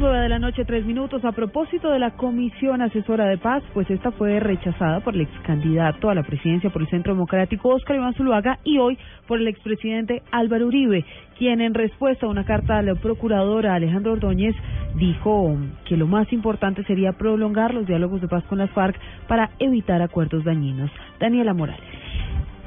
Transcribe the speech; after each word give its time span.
9 0.00 0.18
de 0.18 0.28
la 0.30 0.38
noche, 0.38 0.64
tres 0.64 0.86
minutos. 0.86 1.22
A 1.26 1.32
propósito 1.32 1.90
de 1.90 1.98
la 1.98 2.12
Comisión 2.12 2.80
Asesora 2.80 3.26
de 3.26 3.36
Paz, 3.36 3.62
pues 3.74 3.90
esta 3.90 4.10
fue 4.10 4.40
rechazada 4.40 5.00
por 5.00 5.14
el 5.14 5.20
ex 5.20 5.30
candidato 5.42 6.08
a 6.08 6.14
la 6.14 6.22
presidencia 6.22 6.70
por 6.70 6.80
el 6.80 6.88
Centro 6.88 7.12
Democrático, 7.12 7.68
Óscar 7.68 7.96
Iván 7.96 8.14
Zuluaga, 8.14 8.58
y 8.64 8.78
hoy 8.78 8.96
por 9.26 9.40
el 9.40 9.46
expresidente 9.46 10.22
Álvaro 10.32 10.68
Uribe, 10.68 11.04
quien 11.36 11.60
en 11.60 11.74
respuesta 11.74 12.24
a 12.24 12.30
una 12.30 12.46
carta 12.46 12.78
a 12.78 12.82
la 12.82 12.94
procuradora 12.94 13.74
Alejandro 13.74 14.12
Ordóñez 14.12 14.56
dijo 14.96 15.54
que 15.84 15.98
lo 15.98 16.06
más 16.06 16.32
importante 16.32 16.82
sería 16.84 17.12
prolongar 17.12 17.74
los 17.74 17.86
diálogos 17.86 18.22
de 18.22 18.28
paz 18.28 18.42
con 18.44 18.56
las 18.56 18.70
FARC 18.70 18.98
para 19.28 19.50
evitar 19.58 20.00
acuerdos 20.00 20.44
dañinos. 20.44 20.90
Daniela 21.20 21.52
Morales. 21.52 22.09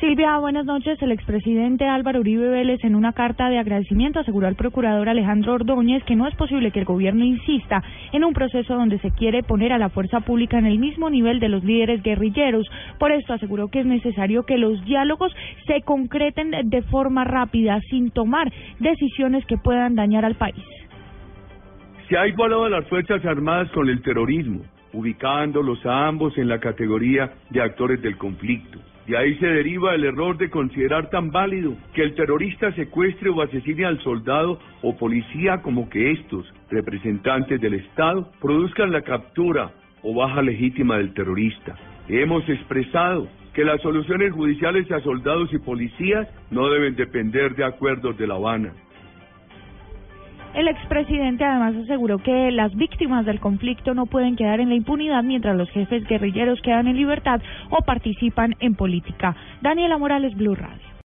Silvia, 0.00 0.36
buenas 0.36 0.66
noches. 0.66 1.00
El 1.00 1.10
expresidente 1.10 1.86
Álvaro 1.86 2.20
Uribe 2.20 2.48
Vélez, 2.48 2.84
en 2.84 2.94
una 2.94 3.14
carta 3.14 3.48
de 3.48 3.58
agradecimiento, 3.58 4.20
aseguró 4.20 4.46
al 4.46 4.54
procurador 4.54 5.08
Alejandro 5.08 5.54
Ordóñez 5.54 6.04
que 6.04 6.14
no 6.16 6.28
es 6.28 6.34
posible 6.34 6.70
que 6.70 6.80
el 6.80 6.84
gobierno 6.84 7.24
insista 7.24 7.82
en 8.12 8.22
un 8.22 8.34
proceso 8.34 8.74
donde 8.74 8.98
se 8.98 9.10
quiere 9.12 9.42
poner 9.42 9.72
a 9.72 9.78
la 9.78 9.88
fuerza 9.88 10.20
pública 10.20 10.58
en 10.58 10.66
el 10.66 10.78
mismo 10.78 11.08
nivel 11.08 11.40
de 11.40 11.48
los 11.48 11.64
líderes 11.64 12.02
guerrilleros. 12.02 12.68
Por 12.98 13.10
esto 13.10 13.32
aseguró 13.32 13.68
que 13.68 13.80
es 13.80 13.86
necesario 13.86 14.44
que 14.44 14.58
los 14.58 14.84
diálogos 14.84 15.34
se 15.66 15.80
concreten 15.80 16.50
de 16.64 16.82
forma 16.82 17.24
rápida, 17.24 17.80
sin 17.88 18.10
tomar 18.10 18.52
decisiones 18.78 19.46
que 19.46 19.56
puedan 19.56 19.94
dañar 19.94 20.26
al 20.26 20.34
país. 20.34 20.62
Se 22.10 22.18
ha 22.18 22.28
igualado 22.28 22.66
a 22.66 22.70
las 22.70 22.86
Fuerzas 22.88 23.24
Armadas 23.24 23.70
con 23.72 23.88
el 23.88 24.02
terrorismo, 24.02 24.60
ubicándolos 24.96 25.84
a 25.84 26.08
ambos 26.08 26.36
en 26.38 26.48
la 26.48 26.58
categoría 26.58 27.30
de 27.50 27.60
actores 27.60 28.00
del 28.00 28.16
conflicto. 28.16 28.78
De 29.06 29.16
ahí 29.16 29.36
se 29.36 29.46
deriva 29.46 29.94
el 29.94 30.04
error 30.04 30.38
de 30.38 30.48
considerar 30.48 31.10
tan 31.10 31.30
válido 31.30 31.74
que 31.94 32.02
el 32.02 32.14
terrorista 32.14 32.72
secuestre 32.72 33.28
o 33.28 33.42
asesine 33.42 33.84
al 33.84 34.00
soldado 34.02 34.58
o 34.82 34.96
policía 34.96 35.60
como 35.62 35.88
que 35.90 36.12
estos, 36.12 36.52
representantes 36.70 37.60
del 37.60 37.74
Estado, 37.74 38.32
produzcan 38.40 38.90
la 38.90 39.02
captura 39.02 39.70
o 40.02 40.14
baja 40.14 40.40
legítima 40.40 40.96
del 40.96 41.12
terrorista. 41.12 41.76
Hemos 42.08 42.48
expresado 42.48 43.28
que 43.52 43.64
las 43.64 43.80
soluciones 43.82 44.32
judiciales 44.32 44.90
a 44.90 45.00
soldados 45.00 45.52
y 45.52 45.58
policías 45.58 46.26
no 46.50 46.68
deben 46.70 46.96
depender 46.96 47.54
de 47.54 47.64
acuerdos 47.64 48.16
de 48.16 48.26
La 48.26 48.34
Habana. 48.34 48.72
El 50.56 50.68
expresidente 50.68 51.44
además 51.44 51.74
aseguró 51.84 52.16
que 52.16 52.50
las 52.50 52.74
víctimas 52.74 53.26
del 53.26 53.40
conflicto 53.40 53.92
no 53.92 54.06
pueden 54.06 54.36
quedar 54.36 54.58
en 54.58 54.70
la 54.70 54.74
impunidad 54.74 55.22
mientras 55.22 55.54
los 55.54 55.68
jefes 55.68 56.02
guerrilleros 56.08 56.62
quedan 56.62 56.88
en 56.88 56.96
libertad 56.96 57.42
o 57.68 57.84
participan 57.84 58.54
en 58.60 58.74
política. 58.74 59.36
Daniela 59.60 59.98
Morales, 59.98 60.34
Blue 60.34 60.54
Radio. 60.54 60.95